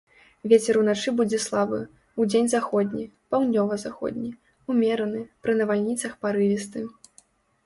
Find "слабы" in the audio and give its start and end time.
1.43-1.81